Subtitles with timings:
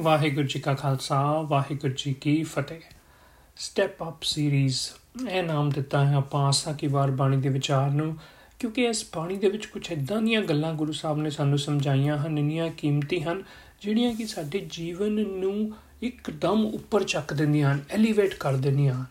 [0.00, 2.80] ਵਾਹਿਗੁਰੂ ਜੀ ਕਾ ਖਾਲਸਾ, ਵਾਹਿਗੁਰੂ ਜੀ ਕੀ ਫਤਿਹ।
[3.56, 4.78] Step up series
[5.28, 8.16] ਇਹ ਨਾਮ ਦਿੱਤਾ ਹੈ ਆਪਾਂ ਆਸਾ ਕੀ ਵਾਰ ਬਾਣੀ ਦੇ ਵਿਚਾਰ ਨੂੰ,
[8.58, 12.38] ਕਿਉਂਕਿ ਇਸ ਬਾਣੀ ਦੇ ਵਿੱਚ ਕੁਝ ਇਦਾਂ ਦੀਆਂ ਗੱਲਾਂ ਗੁਰੂ ਸਾਹਿਬ ਨੇ ਸਾਨੂੰ ਸਮਝਾਈਆਂ ਹਨ,
[12.38, 13.42] ਇੰਨੀਆਂ ਕੀਮਤੀ ਹਨ,
[13.82, 15.72] ਜਿਹੜੀਆਂ ਕਿ ਸਾਡੇ ਜੀਵਨ ਨੂੰ
[16.02, 19.04] ਇੱਕਦਮ ਉੱਪਰ ਚੱਕ ਦਿੰਦੀਆਂ ਹਨ ਐਲੀਵੇਟ ਕਰ ਦਿੰਦੀਆਂ ਹਨ।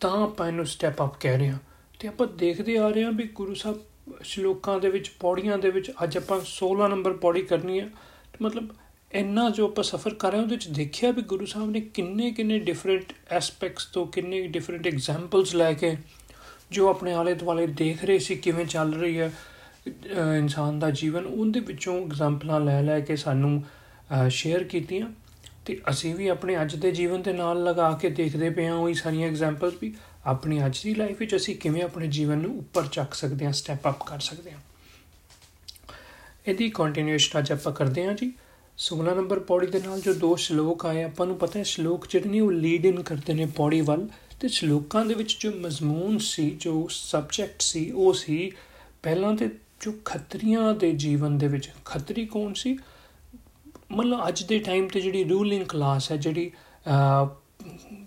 [0.00, 1.58] ਤਾਂ ਆਪਾਂ ਇਹਨੂੰ ਸਟੈਪ ਅਪ ਕਹਿ ਰਹੇ ਹਾਂ।
[1.98, 3.78] ਤੇ ਆਪਾਂ ਦੇਖਦੇ ਆ ਰਹੇ ਹਾਂ ਵੀ ਗੁਰੂ ਸਾਹਿਬ
[4.22, 7.88] ਸ਼ਲੋਕਾਂ ਦੇ ਵਿੱਚ, ਪੌੜੀਆਂ ਦੇ ਵਿੱਚ ਅੱਜ ਆਪਾਂ 16 ਨੰਬਰ ਪੌੜੀ ਕਰਨੀ ਹੈ।
[8.42, 8.68] ਮਤਲਬ
[9.16, 12.30] ਇੰਨਾ ਜੋ ਆਪਾਂ ਸਫ਼ਰ ਕਰ ਰਹੇ ਹਾਂ, ਉਹਦੇ ਵਿੱਚ ਦੇਖਿਆ ਵੀ ਗੁਰੂ ਸਾਹਿਬ ਨੇ ਕਿੰਨੇ
[12.30, 15.96] ਕਿੰਨੇ ਡਿਫਰੈਂਟ ਐਸਪੈਕਟਸ ਤੋਂ ਕਿੰਨੇ ਡਿਫਰੈਂਟ ਐਗਜ਼ਾਮਪਲਸ ਲੈ ਕੇ
[16.72, 19.30] ਜੋ ਆਪਣੇ ਆਲੇ ਦੁਆਲੇ ਦੇਖ ਰਹੇ ਸੀ, ਕਿਵੇਂ ਚੱਲ ਰਹੀ ਹੈ
[20.38, 23.62] ਇਨਸਾਨ ਦਾ ਜੀਵਨ, ਉਹਦੇ ਵਿੱਚੋਂ ਐਗਜ਼ਾਮਪਲਾਂ ਲੈ ਲੈ ਕੇ ਸਾਨੂੰ
[24.30, 25.08] ਸ਼ੇਅਰ ਕੀਤੀਆਂ।
[25.64, 28.94] ਤੇ ਅਸੀਂ ਵੀ ਆਪਣੇ ਅੱਜ ਦੇ ਜੀਵਨ ਦੇ ਨਾਲ ਲਗਾ ਕੇ ਦੇਖਦੇ ਪਏ ਹਾਂ, ਉਹੀ
[28.94, 29.94] ਸਾਰੀਆਂ ਐਗਜ਼ਾਮਪਲਸ ਵੀ
[30.26, 33.88] ਆਪਣੀ ਅੱਜ ਦੀ ਲਾਈਫ ਵਿੱਚ ਅਸੀਂ ਕਿਵੇਂ ਆਪਣੇ ਜੀਵਨ ਨੂੰ ਉੱਪਰ ਚੱਕ ਸਕਦੇ ਹਾਂ ਸਟੈਪ
[33.88, 34.60] ਅਪ ਕਰ ਸਕਦੇ ਹਾਂ।
[36.48, 38.32] ਇਹਦੀ ਕੰਟੀਨਿਊਏਸ਼ਨ ਅੱਜ ਆਪਾਂ ਕਰਦੇ ਹਾਂ ਜੀ।
[38.78, 42.28] 16 ਨੰਬਰ ਪੌੜੀ ਦੇ ਨਾਲ ਜੋ ਦੋ ਸ਼ਲੋਕ ਆਏ, ਆਪਾਂ ਨੂੰ ਪਤਾ ਹੈ ਸ਼ਲੋਕ ਜਿਹੜੇ
[42.28, 44.06] ਨੇ ਉਹ ਲੀਡ ਇਨ ਕਰਦੇ ਨੇ ਪੌੜੀ ਵੱਲ
[44.40, 48.50] ਤੇ ਸ਼ਲੋਕਾਂ ਦੇ ਵਿੱਚ ਜੋ ਮਜ਼ਮੂਨ ਸੀ, ਜੋ ਸਬਜੈਕਟ ਸੀ, ਉਹ ਸੀ
[49.02, 49.48] ਪਹਿਲਾਂ ਤੇ
[49.80, 52.76] ਜੋ ਖੱਤਰੀਆਂ ਦੇ ਜੀਵਨ ਦੇ ਵਿੱਚ। ਖੱਤਰੀ ਕੌਣ ਸੀ?
[53.92, 56.50] ਮਤਲਬ ਅੱਜ ਦੇ ਟਾਈਮ ਤੇ ਜਿਹੜੀ ਰੂਲਿੰਗ ਕਲਾਸ ਹੈ, ਜਿਹੜੀ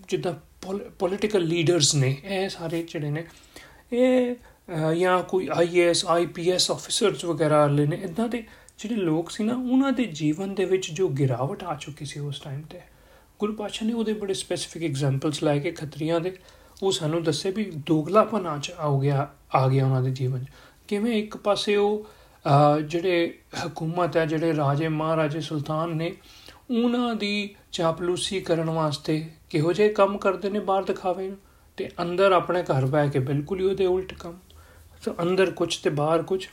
[0.09, 0.33] ਜਿੱਦਾਂ
[0.99, 3.25] ਪੋਲਿਟੀਕਲ ਲੀਡਰਸ ਨੇ, ਇਹ ਸਾਰੇ ਜਿਹੜੇ ਨੇ,
[3.93, 4.35] ਇਹ
[4.95, 8.43] ਜਾਂ ਕੋਈ ਆਈਐਸ ਆਈਪੀਐਸ ਆਫੀਸਰਸ ਵਗੈਰਾ ਵਾਲੇ ਨੇ ਇਦਾਂ ਦੇ
[8.79, 12.39] ਜਿਹੜੇ ਲੋਕ ਸੀ ਨਾ, ਉਹਨਾਂ ਦੇ ਜੀਵਨ ਦੇ ਵਿੱਚ ਜੋ ਗਿਰਾਵਟ ਆ ਚੁੱਕੀ ਸੀ ਉਸ
[12.39, 12.81] ਟਾਈਮ ਤੇ,
[13.39, 16.35] ਗੁਰੂ ਪਾਤਸ਼ਾਹ ਨੇ ਉਹਦੇ ਬੜੇ ਸਪੈਸੀਫਿਕ ਐਗਜ਼ਾਮਪਲਸ ਲਾਏ ਕਿ ਖੱਤਰੀਆਂ ਦੇ,
[16.83, 20.49] ਉਹ ਸਾਨੂੰ ਦੱਸੇ ਵੀ ਦੋਗਲਾਪਨ ਆ ਆ ਗਿਆ ਆ ਗਿਆ ਉਹਨਾਂ ਦੇ ਜੀਵਨ 'ਚ।
[20.87, 22.07] ਕਿਵੇਂ ਇੱਕ ਪਾਸੇ ਉਹ
[22.81, 23.33] ਜਿਹੜੇ
[23.65, 26.13] ਹਕੂਮਤ ਹੈ ਜਿਹੜੇ ਰਾਜੇ ਮਹਾਰਾਜੇ ਸੁਲਤਾਨ ਨੇ,
[26.71, 31.37] ਉਹਨਾਂ ਦੀ ਚਾਪਲੂਸੀ ਕਰਨ ਵਾਸਤੇ ਕਿਹੋ ਜਿਹੇ ਕੰਮ ਕਰਦੇ ਨੇ ਬਾਹਰ ਦਿਖਾਵੇ ਨੂੰ,
[31.77, 34.37] ਤੇ ਅੰਦਰ ਆਪਣੇ ਘਰ ਬੈ ਕੇ ਬਿਲਕੁਲ ਹੀ ਉਹਦੇ ਉਲਟ ਕੰਮ।
[35.01, 36.45] ਸੋ ਅੰਦਰ ਕੁਝ ਤੇ ਬਾਹਰ ਕੁਝ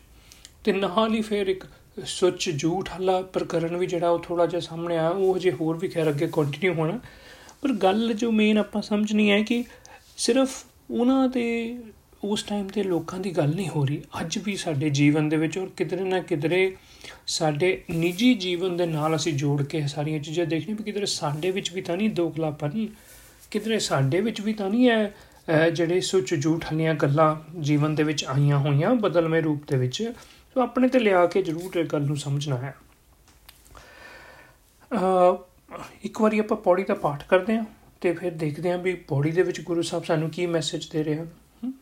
[0.66, 1.64] ਤੇ ਨਾਲ ਹੀ ਫੇਰ ਇੱਕ
[2.06, 5.88] ਸੁੱਚ ਝੂਠ ਹਲਾ ਪ੍ਰਕਰਨ ਵੀ ਜਿਹੜਾ ਉਹ ਥੋੜਾ ਜਿਹਾ ਸਾਹਮਣੇ ਆਇਆ, ਉਹ ਜੇ ਹੋਰ ਵੀ
[5.88, 6.98] ਖੈਰ ਅੱਗੇ ਕੰਟੀਨਿਊ ਹੋਣਾ।
[7.62, 9.62] ਪਰ ਗੱਲ ਜੋ ਮੇਨ ਆਪਾਂ ਸਮਝਣੀ ਹੈ ਕਿ
[10.16, 11.46] ਸਿਰਫ ਉਹਨਾਂ ਦੇ
[12.24, 15.58] ਉਸ ਟਾਈਮ ਤੇ ਲੋਕਾਂ ਦੀ ਗੱਲ ਨਹੀਂ ਹੋ ਰਹੀ। ਅੱਜ ਵੀ ਸਾਡੇ ਜੀਵਨ ਦੇ ਵਿੱਚ
[15.58, 16.76] ਔਰ ਕਿਧਰੇ ਨਾ ਕਿਧਰੇ
[17.26, 21.72] ਸਾਡੇ ਨਿੱਜੀ ਜੀਵਨ ਦੇ ਨਾਲ ਅਸੀਂ ਜੋੜ ਕੇ ਸਾਰੀਆਂ ਚੀਜ਼ਾਂ ਦੇਖਣੀ ਵੀ ਕਿਧਰੇ ਸਾਡੇ ਵਿੱਚ
[21.72, 22.86] ਵੀ ਤਾਂ ਨਹੀਂ ਦੋਗਲਾਪਨ
[23.50, 28.24] ਕਿਧਰੇ ਸਾਡੇ ਵਿੱਚ ਵੀ ਤਾਂ ਨਹੀਂ ਹੈ ਜਿਹੜੇ ਸੁੱਚ ਝੂਠ ਹਲੀਆਂ ਗੱਲਾਂ ਜੀਵਨ ਦੇ ਵਿੱਚ
[28.24, 30.12] ਆਈਆਂ ਹੋਈਆਂ ਬਦਲਵੇਂ ਰੂਪ ਦੇ ਵਿੱਚ।
[30.56, 32.74] ਸੋ ਆਪਣੇ ਤੇ ਲਿਆ ਕੇ ਜ਼ਰੂਰ ਇਹ ਗੱਲ ਨੂੰ ਸਮਝਣਾ ਹੈ।
[36.02, 37.64] ਇੱਕ ਵਾਰੀ ਆਪਾਂ ਪੌੜੀ ਦਾ ਪਾਠ ਕਰਦੇ ਹਾਂ
[38.00, 41.16] ਤੇ ਫਿਰ ਦੇਖਦੇ ਹਾਂ ਵੀ ਪੌੜੀ ਦੇ ਵਿੱਚ ਗੁਰੂ ਸਾਹਿਬ ਸਾਨੂੰ ਕੀ ਮੈਸੇਜ ਦੇ ਰਹੇ
[41.16, 41.72] ਹਨ।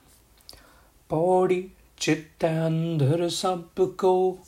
[1.09, 3.63] ਪੌੜੀ ਚਿੱਤ ਅੰਦਰ ਸਭ
[3.99, 4.39] ਕੋ,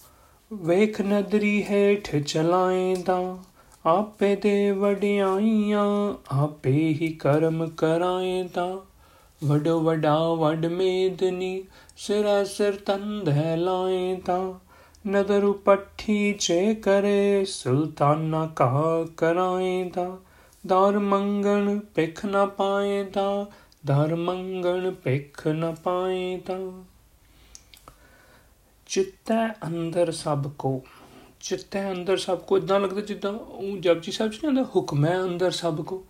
[0.52, 3.38] ਵੇਖ ਨਦਰੀ ਹੇਠ ਚਲਾਏਂਦਾ,
[3.86, 5.86] ਆਪੇ ਦੇ ਵਡਿਆਈਆਂ
[6.36, 8.68] ਆਪੇ ਹੀ ਕਰਮ ਕਰਾਏਂਦਾ।
[9.44, 11.64] ਵਡ ਵਡਾ ਵਡ ਮੇਦਨੀ
[11.96, 14.60] ਸਿਰਾ ਸਿਰ ਤੰਧੈ ਲਾਏਂਦਾ
[15.08, 20.18] ਨਦਰ ਪੱਠੀ ਚੇ ਕਰੇ, ਸੁਲਤਾਨਾ ਕਾ ਕਰਾਏਂਦਾ
[20.66, 23.46] ਦਰ ਮੰਗਣ ਪਿਖ ਨਾ ਪਾਏਂਦਾ
[23.86, 26.84] ਦਰ ਮੰਗਣ ਪਿਖ ਨਾ ਪਾਏਂਦਾ
[28.86, 30.82] ਚਿੱਤੈ ਅੰਦਰ ਸਭ ਕੋ,
[31.40, 35.50] ਚਿੱਤੈ ਅੰਦਰ ਸਭ ਕੋ ਇਦਾਂ ਲੱਗਦਾ ਜਿੱਦਾਂ ਉਹ ਜਪਜੀ ਸਾਹਿਬ ਚ ਕਹਿੰਦਾ, ਹੁਕਮ ਹੈ ਅੰਦਰ
[35.50, 36.04] ਸਭ ਕੋ।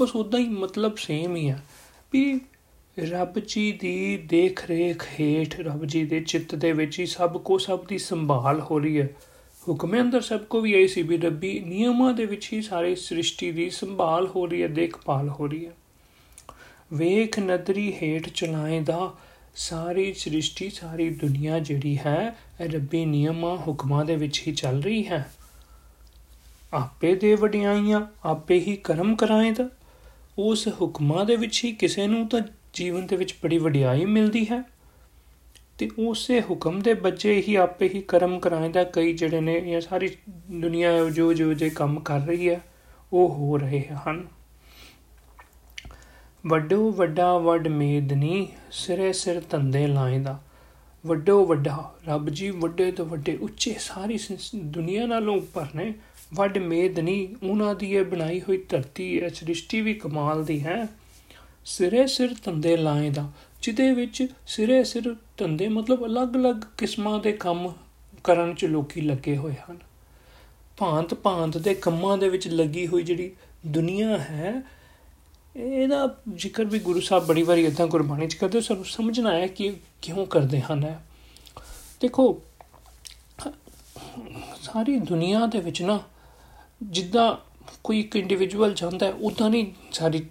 [0.00, 1.58] ਬਸ ਉਦਾਂ ਹੀ ਮਤਲਬ ਸੇਮ ਹੀ ਆ।
[2.12, 2.40] ਵੀ
[2.98, 7.58] ਰੱਬ ਜੀ ਦੀ ਦੇਖ ਰੇਖ ਹੇਠ ਰੱਬ ਜੀ ਦੇ ਚਿੱਤ ਦੇ ਵਿੱਚ ਹੀ ਸਭ ਕੋ
[7.58, 9.08] ਸਭ ਦੀ ਸੰਭਾਲ ਹੋ ਰਹੀ ਹੈ।
[9.68, 13.52] ਹੁਕਮ ਅੰਦਰ ਸਭ ਕੋ ਵੀ ਇਹ ਸੀ ਵੀ ਰੱਬੀ ਨਿਯਮਾਂ ਦੇ ਵਿੱਚ ਹੀ ਸਾਰੇ ਸ੍ਰਿਸ਼ਟੀ
[13.52, 15.72] ਦੀ ਸੰਭਾਲ ਹੋ ਰਹੀ ਹੈ, ਦੇਖਭਾਲ ਹੋ ਰਹੀ ਹੈ।
[16.92, 19.14] ਵੇਖ ਨਦਰੀ ਹੇਠ ਚਲਾਏ ਦਾ
[19.54, 25.30] ਸਾਰੀ ਸ੍ਰਿਸ਼ਟੀ, ਸਾਰੀ ਦੁਨੀਆ ਜਿਹੜੀ ਹੈ ਰੱਬੀ ਨਿਯਮਾਂ, ਹੁਕਮਾਂ ਦੇ ਵਿੱਚ ਹੀ ਚੱਲ ਰਹੀ ਹੈ।
[26.72, 29.68] ਆਪੇ ਦੇ ਵਡਿਆਈਆਂ, ਆਪੇ ਹੀ ਕਰਮ ਕਰਾਏ ਤਾਂ
[30.38, 32.40] ਉਸ ਹੁਕਮਾਂ ਦੇ ਵਿੱਚ ਹੀ ਕਿਸੇ ਨੂੰ ਤਾਂ
[32.74, 34.62] ਜੀਵਨ ਦੇ ਵਿੱਚ ਬੜੀ ਵਡਿਆਈ ਮਿਲਦੀ ਹੈ
[35.78, 39.80] ਤੇ ਉਸੇ ਹੁਕਮ ਦੇ ਬੱਚੇ ਹੀ ਆਪੇ ਹੀ ਕਰਮ ਕਰਾਏ ਦਾ ਕਈ ਜਿਹੜੇ ਨੇ ਇਹ
[39.80, 40.10] ਸਾਰੀ
[40.50, 42.60] ਦੁਨੀਆ ਜੋ ਜੋ ਜੇ ਕੰਮ ਕਰ ਰਹੀ ਹੈ,
[43.12, 44.28] ਉਹ ਹੋ ਰਹੇ ਹਨ।
[46.46, 50.40] ਵੱਡੋ ਵੱਡਾ ਵੱਡ ਮੇਦਨੀ ਸਿਰੇ ਸਿਰ ਧੰਦੇ ਲਾਇਦਾ।
[51.06, 54.18] ਵੱਡੋ ਵੱਡਾ ਰੱਬ ਜੀ ਵੱਡੇ ਤੋਂ ਵੱਡੇ ਉੱਚੇ ਸਾਰੀ
[54.56, 55.94] ਦੁਨੀਆ ਨਾਲੋਂ ਉੱਪਰ ਨੇ।
[56.34, 60.88] ਵੱਡ ਮੇਦਨੀ ਉਹਨਾਂ ਦੀ ਇਹ ਬਣਾਈ ਹੋਈ ਧਰਤੀ, ਇਹ ਸ੍ਰਿਸ਼ਟੀ ਵੀ ਕਮਾਲ ਦੀ ਹੈ।
[61.64, 63.30] ਸਿਰੇ ਸਿਰ ਧੰਦੇ ਲਾਇਦਾ
[63.62, 67.72] ਜਿਹਦੇ ਵਿੱਚ ਸਿਰੇ ਸਿਰ ਧੰਦੇ ਮਤਲਬ ਅਲੱਗ-ਅਲੱਗ ਕਿਸਮਾਂ ਦੇ ਕੰਮ
[68.24, 69.78] ਕਰਨ 'ਚ ਲੋਕੀ ਲੱਗੇ ਹੋਏ ਹਨ।
[70.76, 73.30] ਭਾਂਤ ਭਾਂਤ ਦੇ ਕੰਮਾਂ ਦੇ ਵਿੱਚ ਲੱਗੀ ਹੋਈ ਜਿਹੜੀ
[73.66, 74.62] ਦੁਨੀਆ ਹੈ,
[75.56, 79.72] ਇਹਦਾ ਜ਼ਿਕਰ ਵੀ ਗੁਰੂ ਸਾਹਿਬ ਬੜੀ ਵਾਰੀ ਇਦਾਂ ਗੁਰਬਾਣੀ ਚ ਕਰਦੇ, ਸਾਨੂੰ ਸਮਝਣਾ ਹੈ ਕਿ
[80.02, 80.98] ਕਿਉਂ ਕਰਦੇ ਹਨ।
[82.00, 82.42] ਦੇਖੋ,
[84.62, 86.00] ਸਾਰੀ ਦੁਨੀਆ ਦੇ ਵਿੱਚ ਨਾ
[86.82, 87.36] ਜਿੱਦਾਂ
[87.84, 90.24] ਕੋਈ ਇੱਕ ਇੰਡੀਵਿਜੂਅਲ ਜਾਂਦਾ ਹੈ ਉਦਾਂ ਨਹੀਂ ਸਾਰੀ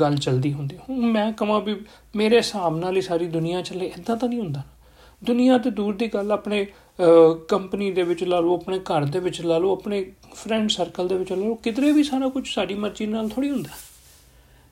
[0.00, 1.74] ਗੱਲ ਚੱਲਦੀ ਹੁੰਦੀ। ਹੁਣ ਮੈਂ ਕਹਾਂ ਵੀ
[2.16, 4.62] ਮੇਰੇ ਹਿਸਾਬ ਨਾਲ ਹੀ ਸਾਰੀ ਦੁਨੀਆ ਚੱਲੇ ਇਦਾਂ ਤਾਂ ਨਹੀਂ ਹੁੰਦਾ।
[5.22, 6.66] ਦੁਨੀਆ ਤੇ ਦੂਰ ਦੀ ਗੱਲ, ਆਪਣੇ
[7.48, 11.16] ਕੰਪਨੀ ਦੇ ਵਿੱਚ ਲਾ ਲਓ, ਆਪਣੇ ਘਰ ਦੇ ਵਿੱਚ ਲਾ ਲਓ, ਆਪਣੇ ਫਰੈਂਡ ਸਰਕਲ ਦੇ
[11.16, 13.70] ਵਿੱਚ ਲਾ ਲਓ, ਕਿਧਰੇ ਵੀ ਸਾਰਾ ਕੁਝ ਸਾਡੀ ਮਰਜ਼ੀ ਨਾਲ ਥੋੜੀ ਹੁੰਦਾ।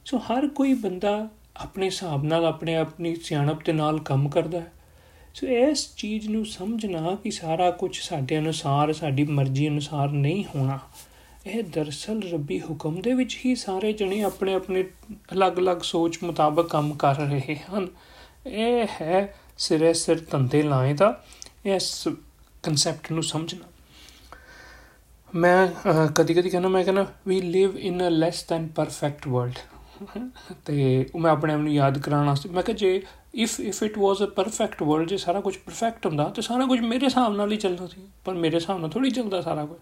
[0.05, 4.73] ਸੋ ਹਰ ਕੋਈ ਬੰਦਾ ਆਪਣੇ ਹਿਸਾਬ ਨਾਲ, ਆਪਣੇ ਆਪਣੀ ਸਿਆਣਪ ਦੇ ਨਾਲ ਕੰਮ ਕਰਦਾ ਹੈ।
[5.35, 10.79] ਸੋ ਇਸ ਚੀਜ਼ ਨੂੰ ਸਮਝਣਾ ਕਿ ਸਾਰਾ ਕੁਝ ਸਾਡੇ ਅਨੁਸਾਰ, ਸਾਡੀ ਮਰਜ਼ੀ ਅਨੁਸਾਰ ਨਹੀਂ ਹੋਣਾ।
[11.47, 14.83] ਇਹ ਦਰਸਲ ਰੱਬੀ ਹੁਕਮ ਦੇ ਵਿੱਚ ਹੀ ਸਾਰੇ ਜਣੇ ਆਪਣੇ ਆਪਣੇ
[15.33, 17.87] ਅਲੱਗ-ਅਲੱਗ ਸੋਚ ਮੁਤਾਬਕ ਕੰਮ ਕਰ ਰਹੇ ਹਨ।
[18.47, 21.23] ਇਹ ਹੈ ਸਿਰੇ ਸਿਰ ਤੰਦੇ ਲਾਏ ਦਾ,
[21.67, 22.09] ਇਸ
[22.63, 23.69] ਕਨਸੈਪਟ ਨੂੰ ਸਮਝਣਾ।
[25.35, 25.67] ਮੈਂ
[26.17, 29.59] ਕਦੀ ਕਦੀ ਕਹਿੰਦਾ, ਮੈਂ ਕਹਿੰਦਾ we live in a less than perfect world
[30.67, 33.03] ਤੇ ਮੈਂ ਆਪਣੇ ਆਪ ਨੂੰ ਯਾਦ ਕਰਾਉਣਾ ਸੀ ਮੈਂ ਕਿਹਾ, ਜੇ
[33.37, 36.81] if if it was a perfect world ਜੇ ਸਾਰਾ ਕੁਝ ਪਰਫੈਕਟ ਹੁੰਦਾ, ਤੇ ਸਾਰਾ ਕੁਝ
[36.81, 39.79] ਮੇਰੇ ਹਿਸਾਬ ਨਾਲ ਹੀ ਚੱਲਦਾ ਸੀ, ਪਰ ਮੇਰੇ ਹਿਸਾਬ ਨਾਲ ਥੋੜੀ ਚੱਲਦਾ ਸਾਰਾ ਕੁਝ।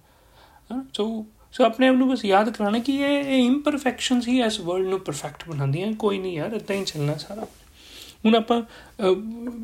[0.73, 4.87] ਹਾਂ ਸੋ ਸੋ ਆਪਣੇ ਆਪ ਨੂੰ ਬਸ ਯਾਦ ਕਰਾਣਾ ਕਿ ਇਹ ਇੰਪਰਫੈਕਸ਼ਨਸ ਹੀ ਇਸ ਵਰਲਡ
[4.87, 7.47] ਨੂੰ ਪਰਫੈਕਟ ਬਣਾਉਂਦੀਆਂ, ਕੋਈ ਨਹੀਂ ਯਾਰ ਇਦਾਂ ਹੀ ਚੱਲਣਾ ਸਾਰਾ।
[8.25, 8.63] ਹੁਣ ਆਪਾਂ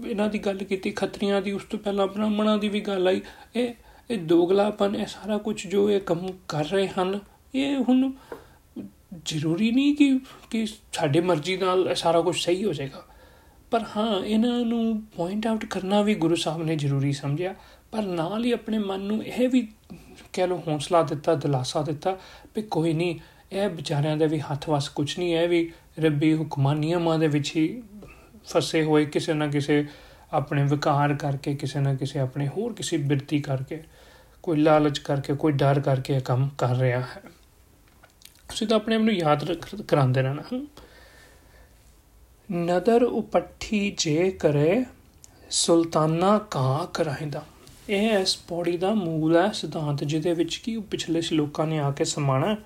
[0.06, 3.20] ਇਹਨਾਂ ਦੀ ਗੱਲ ਕੀਤੀ, ਖੱਤਰੀਆਂ ਦੀ, ਉਸ ਤੋਂ ਪਹਿਲਾਂ ਬ੍ਰਾਹਮਣਾਂ ਦੀ ਵੀ ਗੱਲ ਆਈ।
[3.56, 3.72] ਇਹ
[4.10, 7.18] ਇਹ ਦੋਗਲਾਪਨ, ਇਹ ਸਾਰਾ ਕੁਝ ਜੋ ਇਹ ਕੰਮ ਕਰ ਰਹੇ ਹਨ,
[7.54, 8.10] ਇਹ ਹੁਣ
[9.26, 10.18] ਜ਼ਰੂਰੀ ਨਹੀਂ ਕਿ
[10.50, 13.04] ਕਿ ਸਾਡੇ ਮਰਜ਼ੀ ਨਾਲ ਸਾਰਾ ਕੁਝ ਸਹੀ ਹੋ ਜਾਏਗਾ।
[13.74, 17.54] ਪਰ ਹਾਂ, ਇਹਨਾਂ ਨੂੰ ਪੁਆਇੰਟ ਆਊਟ ਕਰਨਾ ਵੀ ਗੁਰੂ ਸਾਹਿਬ ਨੇ ਜ਼ਰੂਰੀ ਸਮਝਿਆ।
[17.92, 19.68] ਪਰ ਨਾਲ ਹੀ ਆਪਣੇ ਮਨ ਨੂੰ ਇਹ ਵੀ
[20.32, 22.18] ਕਹਿ ਲੋ ਹੌਸਲਾ ਦਿੱਤਾ, ਦਿਲਾਸਾ ਦਿੱਤਾ
[22.54, 23.18] ਕਿ ਕੋਈ ਨਹੀਂ,
[23.52, 27.56] ਇਹ ਵਿਚਾਰਿਆਂ ਦੇ ਵੀ ਹੱਥ ਵਸ ਕੁਝ ਨਹੀਂ ਹੈ ਵੀ ਰੱਬੀ ਹੁਕਮਾਂ ਨਿਯਮਾਂ ਦੇ ਵਿੱਚ
[27.56, 27.82] ਹੀ
[28.44, 29.86] ਫਸੇ ਹੋਏ ਕਿਸੇ ਨਾ ਕਿਸੇ
[30.32, 33.82] ਆਪਣੇ ਵਿਕਾਰ ਕਰਕੇ, ਕਿਸੇ ਨਾ ਕਿਸੇ ਆਪਣੇ ਹੋਰ ਕਿਸੇ ਬਿਰਤੀ ਕਰਕੇ,
[34.42, 37.22] ਕੋਈ ਲਾਲਚ ਕਰਕੇ, ਕੋਈ ਡਰ ਕਰਕੇ ਇਹ ਕੰਮ ਕਰ ਰਿਹਾ ਹੈ।
[38.50, 39.52] ਅਸੀਂ ਤਾਂ ਆਪਣੇ ਆਪ ਨੂੰ ਯਾਦ
[39.88, 40.66] ਕਰਾਉਂਦੇ ਰਹਿਣਾ।
[42.52, 44.84] ਨਦਰ ਉਪੱਠੀ ਜੇ ਕਰੇ,
[45.50, 47.42] ਸੁਲਤਾਨਾ ਕਾ ਕਰਾਇਦਾ।
[47.88, 52.04] ਇਹ ਇਸ ਪੌੜੀ ਦਾ ਮੂਲ ਹੈ, ਸਿਧਾਂਤ, ਜਿਹਦੇ ਵਿੱਚ ਕੀ ਪਿਛਲੇ ਸ਼ਲੋਕਾਂ ਨੇ ਆ ਕੇ
[52.04, 52.56] ਸਮਾਣਾ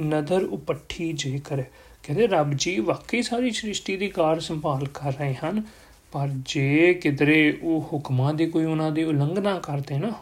[0.00, 1.64] ਨਦਰ ਉਪੱਠੀ ਜੇ ਕਰੇ।
[2.02, 5.62] ਕਹਿੰਦੇ, ਰੱਬ ਜੀ, ਵਾਕਈ ਸਾਰੀ ਸ੍ਰਿਸ਼ਟੀ ਦੀ ਕਾਰ ਸੰਭਾਲ ਕਰ ਰਹੇ ਹਨ,
[6.12, 10.12] ਪਰ ਜੇ ਕਿਦਰੇ ਉਹ ਹੁਕਮਾਂ ਦੀ ਕੋਈ ਉਹਨਾਂ ਦੀ ਉਲੰਘਣਾ ਕਰਦੇ ਨਾ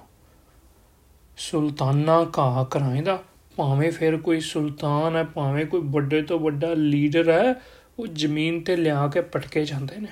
[1.38, 3.22] ਸੁਲਤਾਨਾ ਕਾ ਕਰਾਇਦਾ।
[3.56, 7.54] ਭਾਵੇਂ ਫਿਰ ਕੋਈ ਸੁਲਤਾਨ ਹੈ, ਭਾਵੇਂ ਕੋਈ ਵੱਡੇ ਤੋਂ ਵੱਡਾ ਲੀਡਰ ਹੈ
[7.98, 10.08] ਉਹ ਜ਼ਮੀਨ ਤੇ ਲਿਆ ਕੇ ਪਟਕੇ ਜਾਂਦੇ ਨੇ।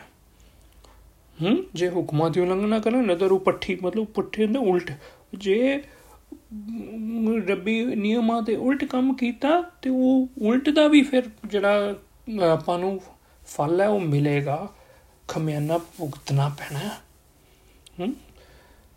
[1.42, 1.66] ਹੂੰ?
[1.74, 4.92] ਜੇ ਹੁਕਮਾਂ ਦੀ ਉਲੰਘਣਾ ਕਰਨ ਨਜ਼ਰ ਉਹ ਪੱਠੀ, ਮਤਲਬ ਪੁੱਠੇ ਨੇ ਉਲਟ।
[5.34, 5.82] ਜੇ
[7.46, 11.96] ਰੱਬੀ ਨਿਯਮਾਂ ਦੇ ਉਲਟ ਕੰਮ ਕੀਤਾ, ਤੇ ਉਹ ਉਲਟ ਦਾ ਵੀ ਫਿਰ ਜਿਹੜਾ
[12.52, 13.00] ਆਪਾਂ ਨੂੰ
[13.46, 14.68] ਫਲ ਹੈ, ਉਹ ਮਿਲੇਗਾ।
[15.28, 16.88] ਖਮਿਆਨਾ ਭੁਗਤਣਾ ਪੈਣਾ।
[18.00, 18.14] ਹੂੰ?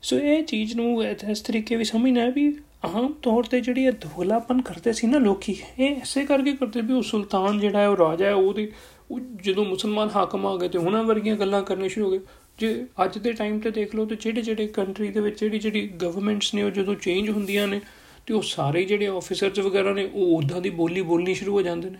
[0.01, 3.91] ਸੋ ਇਹ ਚੀਜ਼ ਨੂੰ ਇਸ ਤਰੀਕੇ ਵੀ ਸਮਝਣਾ ਹੈ ਵੀ ਆਮ ਤੌਰ ਤੇ ਜਿਹੜੀ ਇਹ
[3.91, 7.97] ਦੋਗਲਾਪਨ ਕਰਦੇ ਸੀ ਨਾ ਲੋਕੀ, ਇਹ ਐਸੇ ਕਰਕੇ ਕਰਦੇ ਵੀ ਉਹ ਸੁਲਤਾਨ ਜਿਹੜਾ ਹੈ, ਉਹ
[7.97, 8.71] ਰਾਜਾ ਹੈ, ਉਹਦੀ
[9.11, 12.19] ਉਹ ਜਦੋਂ ਮੁਸਲਮਾਨ ਹਾਕਮ ਆ ਗਏ ਤੇ ਉਹਨਾਂ ਵਰਗੀਆਂ ਗੱਲਾਂ ਕਰਨੇ ਸ਼ੁਰੂ ਹੋ ਗਏ।
[12.59, 15.87] ਜੇ ਅੱਜ ਦੇ ਟਾਈਮ ਤੇ ਦੇਖ ਲਓ ਤੇ ਜਿਹੜੇ ਜਿਹੜੇ ਕੰਟਰੀ ਦੇ ਵਿੱਚ ਜਿਹੜੀ ਜਿਹੜੀ
[15.87, 17.81] ਗਵਰਨਮੈਂਟਸ ਨੇ ਉਹ ਜਦੋਂ ਚੇਂਜ ਹੁੰਦੀਆਂ ਨੇ,
[18.25, 21.89] ਤੇ ਉਹ ਸਾਰੇ ਜਿਹੜੇ ਆਫੀਸਰਸ ਵਗੈਰਾ ਨੇ, ਉਹ ਉਦਾਂ ਦੀ ਬੋਲੀ ਬੋਲਣੀ ਸ਼ੁਰੂ ਹੋ ਜਾਂਦੇ
[21.89, 21.97] ਨੇ।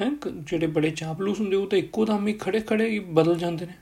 [0.00, 3.66] ਹੈ ਜਿਹੜੇ ਬੜੇ ਚਾਪਲੂਸ ਹੁੰਦੇ, ਉਹ ਤਾਂ ਇੱਕੋ ਦਮ ਹੀ ਖੜੇ ਖੜੇ ਹੀ ਬਦਲ ਜਾਂਦੇ
[3.66, 3.72] ਨੇ।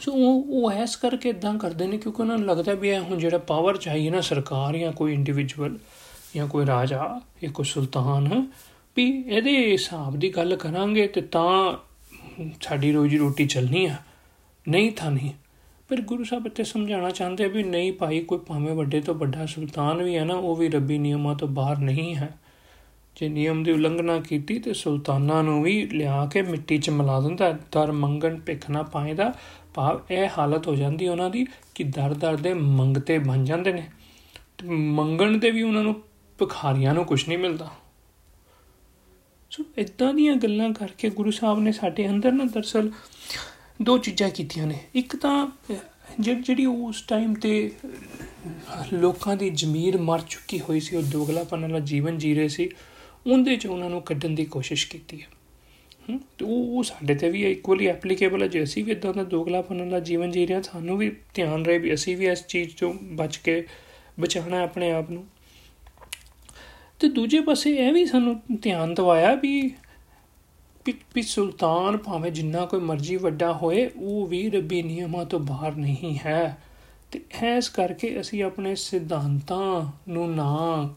[0.00, 3.18] ਸੋ ਉਹ ਉਹ ਐਸ ਕਰਕੇ ਇਦਾਂ ਕਰਦੇ ਨੇ ਕਿਉਂਕਿ ਉਹਨਾਂ ਨੂੰ ਲੱਗਦਾ ਵੀ ਇਹ ਹੁਣ
[3.18, 5.78] ਜਿਹੜਾ ਪਾਵਰ ਚਾਹੀਏ ਨਾ ਸਰਕਾਰ ਜਾਂ ਕੋਈ ਇੰਡੀਵਿਜੂਅਲ
[6.36, 8.46] ਜਾਂ ਕੋਈ ਰਾਜਾ ਜਾਂ ਕੋਈ ਸੁਲਤਾਨ,
[8.96, 11.76] ਵੀ ਇਹਦੇ ਹਿਸਾਬ ਦੀ ਗੱਲ ਕਰਾਂਗੇ ਤੇ ਤਾਂ
[12.60, 13.96] ਸਾਡੀ ਰੋਜੀ ਰੋਟੀ ਚੱਲਣੀ ਆ।
[14.68, 15.30] ਨਹੀਂ ਤਾਂ ਨਹੀਂ।
[15.88, 20.02] ਪਰ ਗੁਰੂ ਸਾਹਿਬ ਇੱਥੇ ਸਮਝਾਉਣਾ ਚਾਹੁੰਦੇ ਵੀ ਨਹੀਂ ਭਾਈ, ਕੋਈ ਭਾਵੇਂ ਵੱਡੇ ਤੋਂ ਵੱਡਾ ਸੁਲਤਾਨ
[20.02, 22.38] ਵੀ ਹੈ ਨਾ, ਉਹ ਵੀ ਰੱਬੀ ਨਿਯਮਾਂ ਤੋਂ ਬਾਹਰ ਨਹੀਂ ਹੈ।
[23.16, 27.58] ਜੇ ਨਿਯਮ ਦੀ ਉਲੰਘਣਾ ਕੀਤੀ ਤੇ ਸੁਲਤਾਨਾਂ ਨੂੰ ਵੀ ਲਿਆ ਕੇ ਮਿੱਟੀ 'ਚ ਮਿਲਾ ਦਿੰਦਾ,
[27.72, 29.34] ਦਰ ਮੰਗਣ, ਭਿੱਖ ਨਾ ਪਾਏਦਾ।
[29.74, 33.90] ਭਾਵ ਇਹ ਹਾਲਤ ਹੋ ਜਾਂਦੀ ਉਹਨਾਂ ਦੀ ਕਿ ਦਰ-ਦਰ ਦੇ ਮੰਗਤੇ ਬਣ ਜਾਂਦੇ ਨੇ।
[34.58, 36.02] ਤੇ ਮੰਗਣ ਦੇ ਵੀ ਉਹਨਾਂ ਨੂੰ
[36.38, 37.70] ਭਿਖਾਰੀਆਂ ਨੂੰ ਕੁਝ ਨਹੀਂ ਮਿਲਦਾ।
[39.50, 42.90] ਸੋ ਇਦਾਂ ਦੀਆਂ ਗੱਲਾਂ ਕਰਕੇ ਗੁਰੂ ਸਾਹਿਬ ਨੇ ਸਾਡੇ ਅੰਦਰ ਨਾ ਦਰਸਲ
[43.82, 45.46] ਦੋ ਚੀਜ਼ਾਂ ਕੀਤੀਆਂ ਨੇ। ਇੱਕ ਤਾਂ
[46.20, 47.72] ਜਿਹੜੀ ਉਸ ਟਾਈਮ ਤੇ
[48.92, 52.68] ਲੋਕਾਂ ਦੀ ਜ਼ਮੀਰ ਮਰ ਚੁੱਕੀ ਹੋਈ ਸੀ, ਉਹ ਦੋਗਲਾਪਨ ਵਾਲਾ ਜੀਵਨ ਜੀ ਰਹੇ ਸੀ,
[53.26, 55.43] ਉਹਦੇ ਚ ਉਹਨਾਂ ਨੂੰ ਕੱਢਣ ਦੀ ਕੋਸ਼ਿਸ਼ ਕੀਤੀ ਹੈ ਹੂੰ।
[56.12, 60.00] ਤੇ ਉਹ ਸਾਡੇ ਤੇ ਵੀ ਇਕੁਅਲੀ ਐਪਲੀਕੇਬਲ ਹੈ। ਜੇ ਅਸੀਂ ਵੀ ਇਦਾਂ ਦਾ ਦੋਗਲਾਪਨ ਵਾਲਾ
[60.00, 63.36] ਜੀਵਨ ਜੀ ਰਹੇ ਹਾਂ, ਸਾਨੂੰ ਵੀ ਧਿਆਨ ਰਹੇ ਵੀ ਅਸੀਂ ਵੀ ਇਸ ਚੀਜ਼ ਤੋਂ ਬਚ
[63.36, 63.66] ਕੇ
[64.20, 65.24] ਬਚਾਉਣਾ ਆਪਣੇ ਆਪ ਨੂੰ।
[67.00, 69.70] ਤੇ ਦੂਜੇ ਪਾਸੇ ਇਹ ਵੀ ਸਾਨੂੰ ਧਿਆਨ ਦਿਵਾਇਆ ਵੀ
[71.14, 76.18] ਵੀ ਸੁਲਤਾਨ ਭਾਵੇਂ ਜਿੰਨਾ ਕੋਈ ਮਰਜ਼ੀ ਵੱਡਾ ਹੋਏ, ਉਹ ਵੀ ਰੱਬੀ ਨਿਯਮਾਂ ਤੋਂ ਬਾਹਰ ਨਹੀਂ
[76.26, 76.58] ਹੈ।
[77.12, 80.94] ਤੇ ਐਸ ਕਰਕੇ ਅਸੀਂ ਆਪਣੇ ਸਿਧਾਂਤਾਂ ਨੂੰ ਨਾ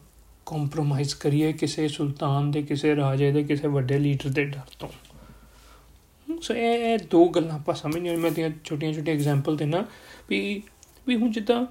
[0.48, 4.88] ਕੰਪਰੋਮਾਈਜ਼ ਕਰੀਏ ਕਿਸੇ ਸੁਲਤਾਨ ਦੇ, ਕਿਸੇ ਰਾਜੇ ਦੇ, ਕਿਸੇ ਵੱਡੇ ਲੀਡਰ ਦੇ ਡਰ ਤੋਂ।
[6.42, 9.84] ਸੋ ਇਹ ਇਹ ਦੋ ਗੱਲਾਂ ਆਪਾਂ ਸਮਝਣੀਆਂ ਮੈਂ ਦੀਆਂ ਛੋਟੀਆਂ ਛੋਟੀਆਂ ਐਗਜ਼ਾਮਪਲ ਦੇਣਾ
[10.30, 10.62] ਵੀ
[11.08, 11.66] ਵੀ ਹੁਣ ਜਿੱਦਾਂ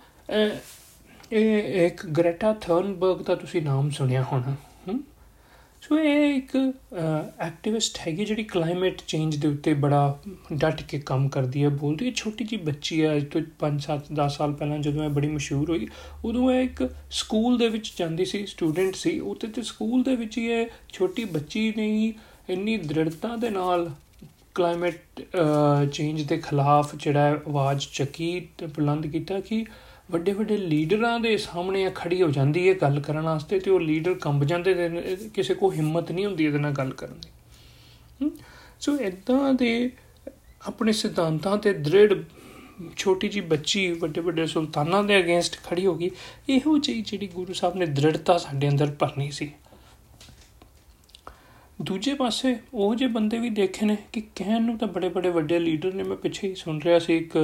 [1.33, 4.55] ਇਹ, ਇੱਕ ਗ੍ਰੇਟਾ ਥਰਨਬਰਗ ਦਾ ਤੁਸੀਂ ਨਾਮ ਸੁਣਿਆ ਹੋਣਾ।
[5.81, 6.55] ਸੋ ਇਹ ਇੱਕ
[7.41, 10.17] ਐਕਟਿਵਿਸਟ ਹੈਗੀ ਜਿਹੜੀ ਕਲਾਈਮੇਟ ਚੇਂਜ ਦੇ ਉੱਤੇ ਬੜਾ
[10.53, 14.11] ਡਟ ਕੇ ਕੰਮ ਕਰਦੀ ਹੈ, ਬੋਲਦੀ ਹੈ। ਛੋਟੀ ਜੀ ਬੱਚੀ ਹੈ, ਅੱਜ ਤੋਂ 5 7
[14.15, 15.87] 10 ਸਾਲ ਪਹਿਲਾਂ ਜਦੋਂ ਇਹ ਬੜੀ ਮਸ਼ਹੂਰ ਹੋਈ,
[16.25, 20.37] ਉਦੋਂ ਇਹ ਇੱਕ ਸਕੂਲ ਦੇ ਵਿੱਚ ਜਾਂਦੀ ਸੀ ਸਟੂਡੈਂਟ ਸੀ। ਉੱਤੇ ਤੇ ਸਕੂਲ ਦੇ ਵਿੱਚ
[20.37, 22.13] ਹੀ ਇਹ ਛੋਟੀ ਬੱਚੀ ਨੇ
[22.49, 23.89] ਇੰਨੀ ਦ੍ਰਿੜਤਾ ਦੇ ਨਾਲ
[24.55, 25.21] ਕਲਾਈਮੇਟ
[25.93, 29.65] ਚੇਂਜ ਦੇ ਖਿਲਾਫ ਜਿਹੜਾ ਆਵਾਜ਼ ਚੱਕੀ ਤੇ ਬੁਲੰਦ ਕੀਤਾ ਕਿ
[30.11, 34.13] ਵੱਡੇ ਵੱਡੇ ਲੀਡਰਾਂ ਦੇ ਸਾਹਮਣੇ ਖੜੀ ਹੋ ਜਾਂਦੀ ਹੈ ਗੱਲ ਕਰਨ ਵਾਸਤੇ ਤੇ ਉਹ ਲੀਡਰ
[34.13, 38.31] ਕੰਬ ਜਾਂਦੇ ਤੇ ਕਿਸੇ ਕੋ ਹਿੰਮਤ ਨਹੀਂ ਹੁੰਦੀ ਇਹਦੇ ਨਾਲ ਗੱਲ ਕਰਨ ਦੀ।
[38.79, 39.89] ਸੋ ਇਦਾਂ ਦੇ
[40.67, 42.13] ਆਪਣੇ ਸਿਧਾਂਤਾਂ ਤੇ ਦ੍ਰਿੜ
[42.97, 46.09] ਛੋਟੀ ਜੀ ਬੱਚੀ ਵੱਡੇ ਵੱਡੇ ਸੁਲਤਾਨਾਂ ਦੇ ਅਗੇਂਸਟ ਖੜੀ ਹੋ ਗਈ।
[46.49, 49.51] ਇਹੋ ਜਿਹੀ ਜਿਹੜੀ ਗੁਰੂ ਸਾਹਿਬ ਨੇ ਦ੍ਰਿੜਤਾ ਸਾਡੇ ਅੰਦਰ ਭਰਨੀ ਸੀ।
[51.81, 55.59] ਦੂਜੇ ਪਾਸੇ ਉਹ ਜੇ ਬੰਦੇ ਵੀ ਦੇਖੇ ਨੇ ਕਿ ਕਹਿਣ ਨੂੰ ਤਾਂ ਬੜੇ ਬੜੇ ਵੱਡੇ
[55.59, 57.37] ਲੀਡਰ ਨੇ, ਮੈਂ ਪਿੱਛੇ ਹੀ ਸੁਣ ਰਿਹਾ ਸੀ ਇੱਕ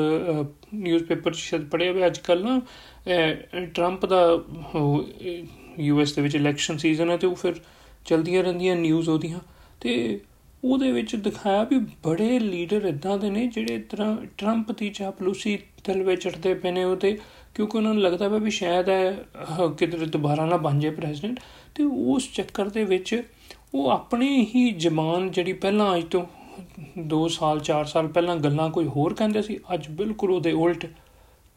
[0.74, 2.62] ਨਿਊਜ਼ਪੇਪਰ 'ਚ ਸ਼ਦ ਪੜਿਆ ਵੀ ਅੱਜ ਕੱਲ ਨਾ
[3.74, 4.44] ਟਰੰਪ ਦਾ
[5.80, 7.54] ਯੂਐਸ ਦੇ ਵਿੱਚ ਇਲੈਕਸ਼ਨ ਸੀਜ਼ਨ ਹੈ ਤੇ ਉਹ ਫਿਰ
[8.06, 9.40] ਚਲਦੀਆਂ ਰਹਿੰਦੀਆਂ ਨਿਊਜ਼ ਉਹਦੀਆਂ
[9.82, 10.20] ਤੇ
[10.63, 16.04] ਉਹਦੇ ਵਿੱਚ ਦਿਖਾਇਆ ਵੀ ਬੜੇ ਲੀਡਰ ਇਦਾਂ ਦੇ ਨੇ ਜਿਹੜੇ ਤਰ੍ਹਾਂ ਟਰੰਪ ਦੀ ਚਾਪਲੂਸੀ ਦਿਲ
[16.04, 17.18] ਵਿੱਚ ਚੜਦੇ ਪਏ ਨੇ ਉਹਤੇ
[17.56, 19.18] ਕਿਉਂਕਿ ਉਹਨਾਂ ਨੂੰ ਲੱਗਦਾ ਵੀ ਸ਼ਾਇਦ ਹੈ
[19.78, 21.40] ਕਿਤੇ ਦੁਬਾਰਾ ਨਾ ਬਣ ਜਾਏ ਪ੍ਰੈਜ਼ੀਡੈਂਟ
[21.75, 23.24] ਤੇ ਉਸ ਚੱਕਰ ਦੇ ਵਿੱਚ
[23.74, 26.25] ਉਹ ਆਪਣੀ ਹੀ ਜ਼ਬਾਨ ਜਿਹੜੀ ਪਹਿਲਾਂ ਅੱਜ ਤੋਂ
[27.13, 30.86] 2 ਸਾਲ 4 ਸਾਲ ਪਹਿਲਾਂ ਗੱਲਾਂ ਕੋਈ ਹੋਰ ਕਹਿੰਦੇ ਸੀ, ਅੱਜ ਬਿਲਕੁਲ ਉਹਦੇ ਉਲਟ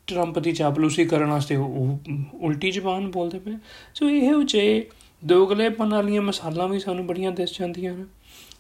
[0.09, 1.99] ਟਰੰਪ ਦੀ ਚਾਪਲੂਸੀ ਕਰਨ ਵਾਸਤੇ ਉਹ
[2.41, 3.57] ਉਲਟੀ ਜ਼ਬਾਨ ਬੋਲਦੇ ਪਏ
[3.95, 4.87] ਸੋ ਇਹ ਜੇ
[5.25, 8.05] ਦੋਗਲੇਪਨ ਵਾਲੀਆਂ ਮਸਾਲਾਂ ਵੀ ਸਾਨੂੰ ਬੜੀਆਂ ਦਿਸ ਜਾਂਦੀਆਂ ਨੇ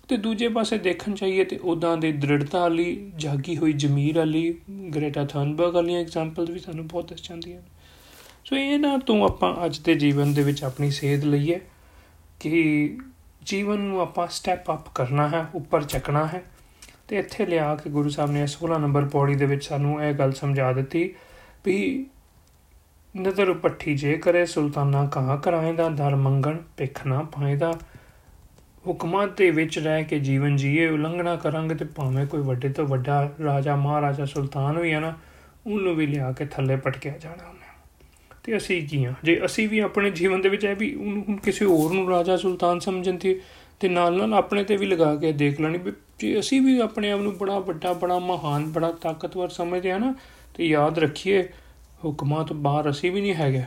[0.09, 4.55] ਤੇ ਦੂਜੇ ਪਾਸੇ ਦੇਖਣ ਚਾਹੀਏ ਤੇ ਉਦਾਂ ਦੇ ਦ੍ਰਿੜਤਾ ਵਾਲੀ, ਜਾਗੀ ਹੋਈ ਜ਼ਮੀਰ ਵਾਲੀ,
[4.95, 7.69] ਗ੍ਰੇਟਾ ਥਨਬਰਗ ਵਾਲੀਆਂ ਐਗਜ਼ਾਮਪਲਸ ਵੀ ਸਾਨੂੰ ਬਹੁਤ ਦਿਸ ਜਾਂਦੀਆਂ ਨੇ
[8.45, 11.59] ਸੋ ਇਹਨਾਂ ਤੋਂ ਆਪਾਂ ਅੱਜ ਦੇ ਜੀਵਨ ਦੇ ਵਿੱਚ ਆਪਣੀ ਸੇਧ ਲਈਏ
[12.41, 12.99] ਕਿ
[13.43, 16.43] ਜੀਵਨ ਨੂੰ ਆਪਾਂ ਸਟੈਪ ਅਪ ਕਰਨਾ ਹੈ, ਉੱਪਰ ਚੱਕਣਾ ਹੈ।
[17.09, 20.33] ਤੇ ਇੱਥੇ ਲਿਆ ਕੇ ਗੁਰੂ ਸਾਹਿਬ ਨੇ 16 ਨੰਬਰ ਪੌੜੀ ਦੇ ਵਿੱਚ ਸਾਨੂੰ ਇਹ ਗੱਲ
[20.33, 21.15] ਸਮਝਾ ਦਿੱਤੀ
[21.65, 22.07] ਵੀ
[23.21, 27.73] ਨਜ਼ਰ ਪੱਠੀ ਜੇ ਕਰੇ, ਸੁਲਤਾਨਾ ਕਹਾ ਕਰਾਏਦਾ, ਦਰ ਮੰਗਣ, ਭਿਖ ਨਾ ਪਾਏਦਾ।
[28.87, 33.31] ਹੁਕਮਾਂ ਦੇ ਵਿੱਚ ਰਹਿ ਕੇ ਜੀਵਨ ਜੀਏ, ਉਲੰਘਣਾ ਕਰਾਂਗੇ ਤੇ ਭਾਵੇਂ ਕੋਈ ਵੱਡੇ ਤੋਂ ਵੱਡਾ
[33.45, 35.15] ਰਾਜਾ, ਮਹਾਰਾਜਾ, ਸੁਲਤਾਨ ਵੀ ਹੈ ਨਾ,
[35.67, 37.56] ਉਹਨੂੰ ਵੀ ਲਿਆ ਕੇ ਥੱਲੇ ਪਟਕਿਆ ਜਾਣਾ।
[38.47, 41.65] ਤੇ ਅਸੀਂ ਕੀ ਆ ਜੇ ਅਸੀਂ ਵੀ ਆਪਣੇ ਜੀਵਨ ਦੇ ਵਿੱਚ ਇਹ ਵੀ ਉਹਨੂੰ ਕਿਸੇ
[41.65, 43.41] ਹੋਰ ਨੂੰ ਰਾਜਾ ਸੁਲਤਾਨ ਸਮਝਣ ਤੇ
[43.81, 47.11] ਤੇ ਨਾਲ ਨਾਲ ਆਪਣੇ ਤੇ ਵੀ ਲਗਾ ਕੇ ਦੇਖ ਲੈਣੀ ਵੀ ਜੇ ਅਸੀਂ ਵੀ ਆਪਣੇ
[47.11, 50.15] ਆਪ ਨੂੰ ਬੜਾ ਵੱਡਾ, ਬੜਾ ਮਹਾਨ, ਬੜਾ ਤਾਕਤਵਰ ਸਮਝਦੇ ਆ ਨਾ,
[50.55, 51.49] ਤੇ ਯਾਦ ਰੱਖੀਏ,
[52.05, 53.63] ਹੁਕਮਾਂ ਤੋਂ ਬਾਹਰ ਅਸੀਂ ਵੀ ਨਹੀਂ ਹੈਗੇ।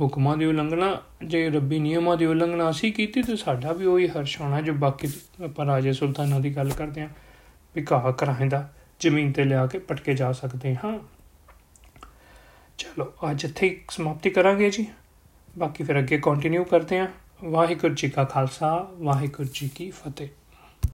[0.00, 4.40] ਹੁਕਮਾਂ ਦੀ ਉਲੰਘਣਾ, ਜੇ ਰੱਬੀ ਨਿਯਮਾਂ ਦੀ ਉਲੰਘਣਾ ਅਸੀਂ ਕੀਤੀ ਤੇ ਸਾਡਾ ਵੀ ਉਹੀ ਹਰਸ਼
[4.40, 5.08] ਹੋਣਾ ਜੋ ਬਾਕੀ
[5.44, 7.08] ਆਪਾਂ ਰਾਜੇ ਸੁਲਤਾਨਾਂ ਦੀ ਗੱਲ ਕਰਦੇ ਆ
[7.74, 8.68] ਵੀ ਕਹਾ ਕਰਾਂਦਾ
[9.00, 10.98] ਜ਼ਮੀਨ ਤੇ ਲਿਆ ਕੇ ਪਟਕੇ ਜਾ ਸਕਦੇ ਹਾਂ।
[12.80, 14.86] ਚਲੋ, ਅੱਜ ਇੱਥੇ ਸਮਾਪਤੀ ਕਰਾਂਗੇ ਜੀ।
[15.58, 17.06] ਬਾਕੀ ਫਿਰ ਅੱਗੇ ਕੰਟੀਨਿਊ ਕਰਦੇ ਆਂ
[17.44, 20.28] ਵਾਹਿਗੁਰੂ ਜੀ ਕਾ ਖਾਲਸਾ, ਵਾਹਿਗੁਰੂ ਜੀ ਕੀ ਫਤਿਹ।